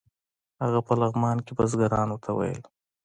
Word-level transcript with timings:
هغه 0.63 0.79
په 0.87 0.93
لغمان 1.01 1.37
کې 1.45 1.51
بزګرانو 1.57 2.15
ته 2.23 2.29
ویل. 2.37 2.61